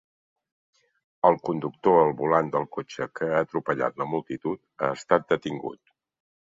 [1.29, 5.97] El conductor al volant del cotxe que ha atropellat la multitud ha estat detingut.